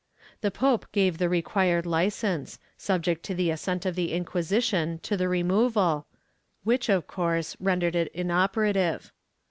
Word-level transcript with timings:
The 0.41 0.49
pope 0.49 0.87
gave 0.93 1.19
the 1.19 1.29
required 1.29 1.85
Hcence, 1.85 2.57
subject 2.75 3.21
to 3.25 3.35
the 3.35 3.51
assent 3.51 3.85
of 3.85 3.93
the 3.93 4.13
Inquisition 4.13 4.97
to 5.03 5.15
the 5.15 5.29
removal, 5.29 6.07
which 6.63 6.89
of 6.89 7.05
course 7.05 7.55
rendered 7.59 7.95
it 7.95 8.07
inoperative. 8.11 9.11